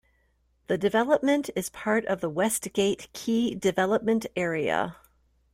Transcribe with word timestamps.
The 0.65 0.79
development 0.79 1.51
is 1.55 1.69
part 1.69 2.05
of 2.05 2.21
the 2.21 2.29
"Westgate 2.31 3.07
Key 3.13 3.53
Development 3.53 4.25
Area". 4.35 4.95